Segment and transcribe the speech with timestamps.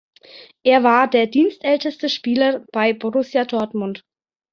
[0.63, 4.03] Er war der dienstälteste Spieler bei Borussia Dortmund.